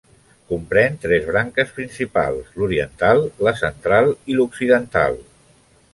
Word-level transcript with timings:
Comprèn 0.51 0.95
tres 1.03 1.27
branques 1.27 1.73
principals: 1.75 2.49
l'oriental, 2.61 3.23
la 3.49 3.53
central 3.61 4.11
i 4.35 4.39
l'occidental. 4.41 5.21